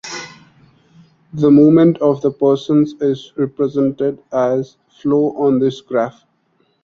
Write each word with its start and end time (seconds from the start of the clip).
The 1.31 1.51
movement 1.51 1.99
of 1.99 2.23
the 2.23 2.31
persons 2.31 2.95
is 3.01 3.33
represented 3.37 4.17
as 4.33 4.77
flow 4.89 5.33
on 5.37 5.59
this 5.59 5.79
graph. 5.81 6.23